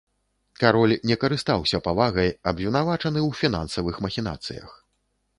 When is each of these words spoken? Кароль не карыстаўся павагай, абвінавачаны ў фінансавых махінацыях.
Кароль 0.61 0.93
не 1.09 1.15
карыстаўся 1.23 1.79
павагай, 1.87 2.29
абвінавачаны 2.51 3.19
ў 3.27 3.39
фінансавых 3.41 3.95
махінацыях. 4.07 4.73